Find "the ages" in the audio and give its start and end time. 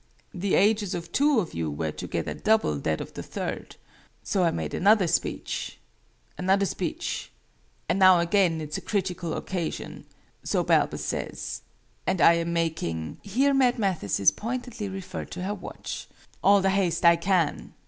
0.33-0.95